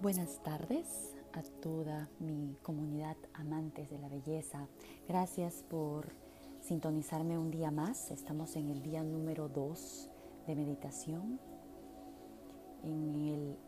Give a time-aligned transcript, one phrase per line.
[0.00, 4.68] Buenas tardes a toda mi comunidad amantes de la belleza.
[5.08, 6.14] Gracias por
[6.60, 8.12] sintonizarme un día más.
[8.12, 10.08] Estamos en el día número 2
[10.46, 11.40] de meditación.
[12.84, 13.58] En, el,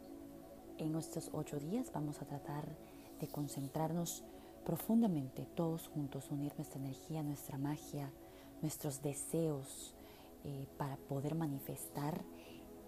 [0.79, 2.65] en estos ocho días vamos a tratar
[3.19, 4.23] de concentrarnos
[4.65, 8.09] profundamente, todos juntos, unir nuestra energía, nuestra magia,
[8.63, 9.97] nuestros deseos
[10.45, 12.23] eh, para poder manifestar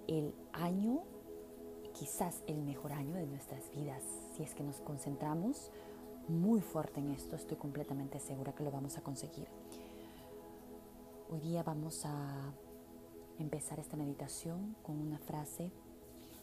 [0.07, 1.03] el año
[1.93, 4.03] quizás el mejor año de nuestras vidas.
[4.37, 5.71] Si es que nos concentramos
[6.29, 9.49] muy fuerte en esto, estoy completamente segura que lo vamos a conseguir.
[11.31, 12.53] Hoy día vamos a
[13.39, 15.71] empezar esta meditación con una frase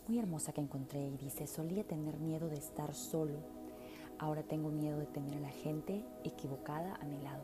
[0.07, 3.37] muy hermosa que encontré y dice, solía tener miedo de estar solo,
[4.17, 7.43] ahora tengo miedo de tener a la gente equivocada a mi lado.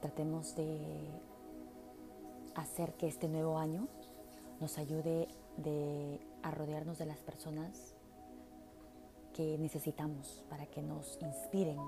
[0.00, 1.10] Tratemos de
[2.54, 3.88] hacer que este nuevo año
[4.60, 7.94] nos ayude de, a rodearnos de las personas
[9.32, 11.78] que necesitamos para que nos inspiren,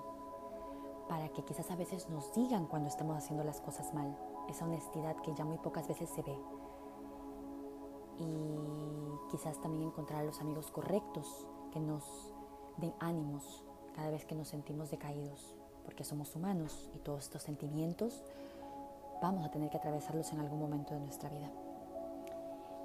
[1.08, 4.16] para que quizás a veces nos digan cuando estamos haciendo las cosas mal,
[4.48, 6.38] esa honestidad que ya muy pocas veces se ve.
[8.18, 12.04] Y quizás también encontrar a los amigos correctos que nos
[12.76, 18.22] den ánimos cada vez que nos sentimos decaídos, porque somos humanos y todos estos sentimientos
[19.22, 21.50] vamos a tener que atravesarlos en algún momento de nuestra vida.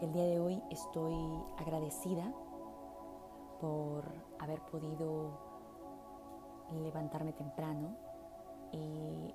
[0.02, 1.16] El día de hoy estoy
[1.58, 2.33] agradecida
[3.61, 4.03] por
[4.39, 5.39] haber podido
[6.72, 7.95] levantarme temprano
[8.71, 9.33] y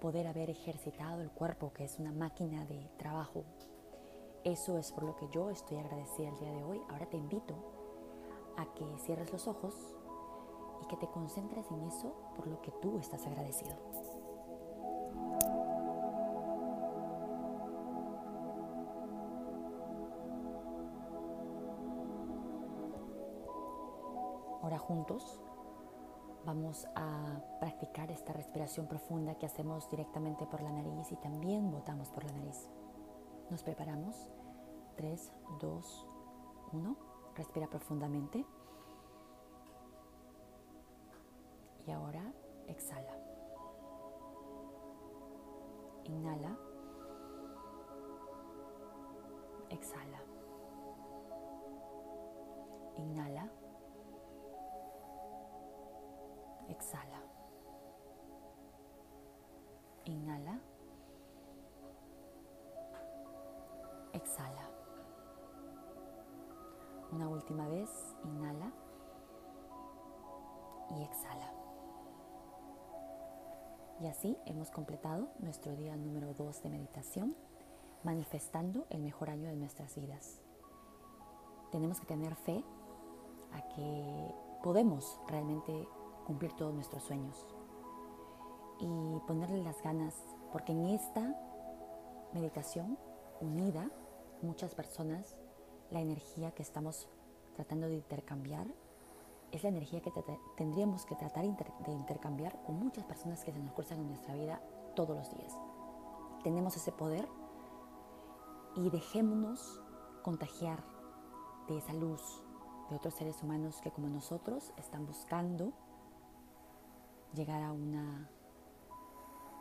[0.00, 3.44] poder haber ejercitado el cuerpo, que es una máquina de trabajo.
[4.42, 6.80] Eso es por lo que yo estoy agradecida el día de hoy.
[6.90, 7.54] Ahora te invito
[8.56, 9.74] a que cierres los ojos
[10.82, 13.76] y que te concentres en eso por lo que tú estás agradecido.
[24.64, 25.38] Ahora juntos
[26.46, 32.10] vamos a practicar esta respiración profunda que hacemos directamente por la nariz y también botamos
[32.10, 32.70] por la nariz.
[33.50, 34.26] Nos preparamos.
[34.96, 36.06] 3, 2,
[36.72, 36.96] 1.
[37.34, 38.46] Respira profundamente.
[41.86, 42.22] Y ahora
[42.66, 43.18] exhala.
[46.04, 46.56] Inhala.
[49.68, 50.22] Exhala.
[52.96, 53.33] Inhala.
[56.74, 57.22] Exhala.
[60.06, 60.58] Inhala.
[64.12, 64.68] Exhala.
[67.12, 67.88] Una última vez,
[68.24, 68.72] inhala
[70.90, 71.52] y exhala.
[74.00, 77.36] Y así hemos completado nuestro día número 2 de meditación,
[78.02, 80.40] manifestando el mejor año de nuestras vidas.
[81.70, 82.64] Tenemos que tener fe
[83.52, 85.86] a que podemos realmente
[86.24, 87.46] cumplir todos nuestros sueños
[88.80, 90.14] y ponerle las ganas,
[90.52, 91.34] porque en esta
[92.32, 92.98] meditación
[93.40, 93.88] unida,
[94.42, 95.36] muchas personas,
[95.90, 97.08] la energía que estamos
[97.54, 98.66] tratando de intercambiar
[99.52, 100.10] es la energía que
[100.56, 104.60] tendríamos que tratar de intercambiar con muchas personas que se nos cruzan en nuestra vida
[104.96, 105.56] todos los días.
[106.42, 107.28] Tenemos ese poder
[108.74, 109.80] y dejémonos
[110.22, 110.82] contagiar
[111.68, 112.42] de esa luz
[112.90, 115.72] de otros seres humanos que como nosotros están buscando
[117.34, 118.28] llegar a una,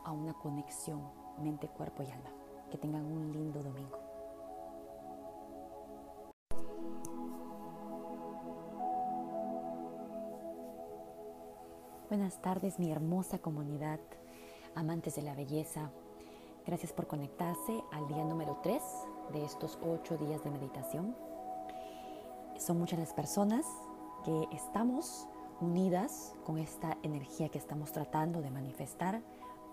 [0.05, 1.01] a una conexión
[1.39, 2.29] mente, cuerpo y alma.
[2.69, 3.99] Que tengan un lindo domingo.
[12.09, 13.99] Buenas tardes, mi hermosa comunidad,
[14.75, 15.89] amantes de la belleza.
[16.65, 18.81] Gracias por conectarse al día número 3
[19.33, 21.15] de estos 8 días de meditación.
[22.57, 23.65] Son muchas las personas
[24.23, 25.27] que estamos
[25.63, 29.21] unidas con esta energía que estamos tratando de manifestar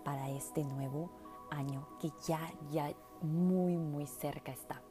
[0.03, 1.11] para este nuevo
[1.51, 2.39] año que ya,
[2.71, 2.91] ya
[3.21, 4.81] muy, muy cerca está.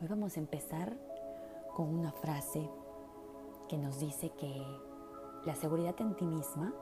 [0.00, 0.96] Hoy vamos a empezar
[1.74, 2.70] con una frase
[3.68, 4.62] que nos dice que
[5.44, 6.74] la seguridad en ti misma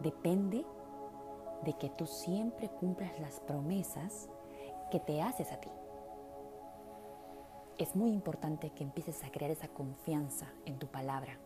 [0.00, 0.64] depende
[1.64, 4.28] de que tú siempre cumplas las promesas
[4.90, 5.70] que te haces a ti.
[7.78, 11.38] Es muy importante que empieces a crear esa confianza en tu palabra,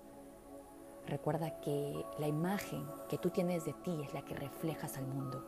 [1.06, 5.44] Recuerda que la imagen que tú tienes de ti es la que reflejas al mundo.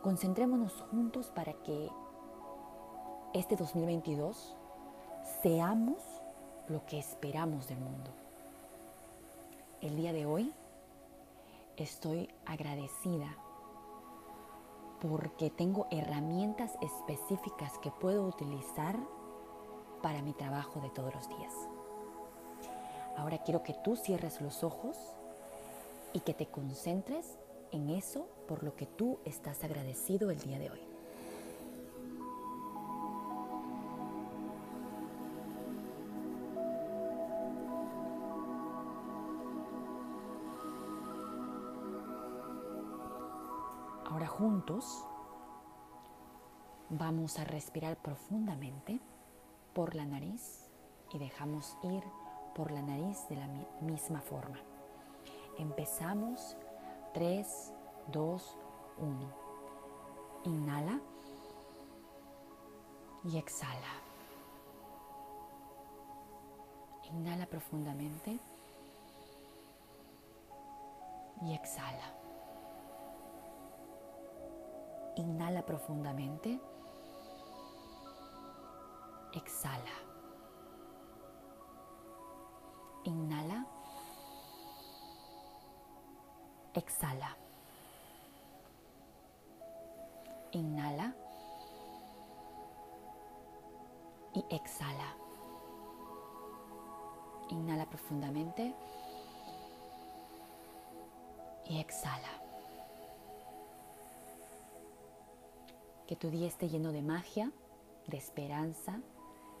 [0.00, 1.90] Concentrémonos juntos para que
[3.32, 4.56] este 2022
[5.42, 5.98] seamos
[6.68, 8.10] lo que esperamos del mundo.
[9.80, 10.52] El día de hoy
[11.76, 13.36] estoy agradecida
[15.00, 18.96] porque tengo herramientas específicas que puedo utilizar
[20.00, 21.52] para mi trabajo de todos los días.
[23.16, 24.96] Ahora quiero que tú cierres los ojos
[26.12, 27.38] y que te concentres
[27.72, 30.80] en eso por lo que tú estás agradecido el día de hoy.
[44.06, 45.04] Ahora juntos
[46.90, 49.00] vamos a respirar profundamente
[49.72, 50.70] por la nariz
[51.12, 52.04] y dejamos ir
[52.54, 53.46] por la nariz de la
[53.80, 54.58] misma forma.
[55.58, 56.56] Empezamos
[57.12, 57.72] 3,
[58.08, 58.58] 2,
[58.98, 59.44] 1.
[60.44, 61.00] Inhala
[63.24, 64.02] y exhala.
[67.12, 68.38] Inhala profundamente
[71.42, 72.14] y exhala.
[75.16, 76.60] Inhala profundamente.
[79.34, 80.03] Exhala.
[83.04, 83.66] Inhala.
[86.74, 87.36] Exhala.
[90.52, 91.14] Inhala.
[94.34, 95.16] Y exhala.
[97.50, 98.74] Inhala profundamente.
[101.66, 102.40] Y exhala.
[106.06, 107.50] Que tu día esté lleno de magia,
[108.06, 109.00] de esperanza,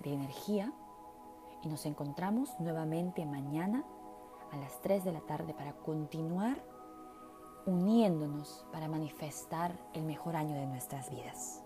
[0.00, 0.72] de energía
[1.64, 3.84] y nos encontramos nuevamente mañana
[4.52, 6.62] a las 3 de la tarde para continuar
[7.66, 11.63] uniéndonos para manifestar el mejor año de nuestras vidas.